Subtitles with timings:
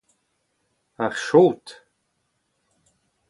[1.03, 1.65] ar jod